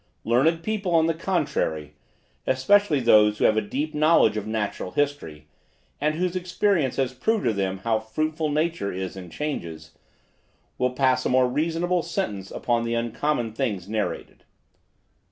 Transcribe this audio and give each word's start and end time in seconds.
Learned 0.23 0.63
people, 0.63 0.95
on 0.95 1.05
the 1.05 1.13
contrary, 1.13 1.93
especially 2.47 3.01
those 3.01 3.37
who 3.37 3.45
have 3.45 3.55
a 3.55 3.61
deep 3.61 3.93
knowledge 3.93 4.35
of 4.35 4.47
natural 4.47 4.89
history, 4.89 5.45
and 5.99 6.15
whose 6.15 6.35
experience 6.35 6.95
has 6.95 7.13
proved 7.13 7.43
to 7.43 7.53
them 7.53 7.81
how 7.83 7.99
fruitful 7.99 8.49
nature 8.49 8.91
is 8.91 9.15
in 9.15 9.29
changes, 9.29 9.91
will 10.79 10.93
pass 10.95 11.23
a 11.23 11.29
more 11.29 11.47
reasonable 11.47 12.01
sentence 12.01 12.49
upon 12.49 12.83
the 12.83 12.95
uncommon 12.95 13.53
things 13.53 13.87
narrated. 13.87 14.43